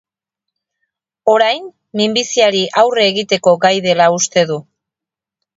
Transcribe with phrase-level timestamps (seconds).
[1.33, 1.67] Orain,
[2.01, 4.61] minbiziari aurre egiteko gai dela uste du.